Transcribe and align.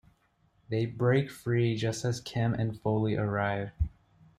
They 0.67 0.87
break 0.87 1.29
free 1.29 1.75
just 1.75 2.05
as 2.05 2.21
Kim 2.21 2.55
and 2.55 2.75
Foley 2.81 3.17
arrive. 3.17 3.69